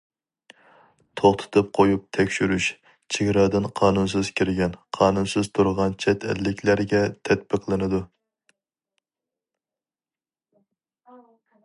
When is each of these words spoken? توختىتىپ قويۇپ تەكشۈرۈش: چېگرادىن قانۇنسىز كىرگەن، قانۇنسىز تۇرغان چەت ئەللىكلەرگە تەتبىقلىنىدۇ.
توختىتىپ 1.19 1.67
قويۇپ 1.79 2.05
تەكشۈرۈش: 2.17 2.69
چېگرادىن 3.17 3.67
قانۇنسىز 3.81 4.31
كىرگەن، 4.41 4.73
قانۇنسىز 4.99 5.51
تۇرغان 5.59 5.95
چەت 6.05 6.27
ئەللىكلەرگە 6.31 7.03
تەتبىقلىنىدۇ. 7.29 8.03